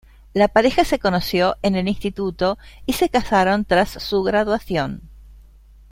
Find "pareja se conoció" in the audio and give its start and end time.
0.47-1.57